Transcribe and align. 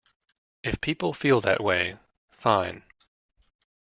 If 0.63 0.81
people 0.81 1.13
feel 1.13 1.41
that 1.41 1.61
way- 1.63 1.99
fine. 2.31 2.81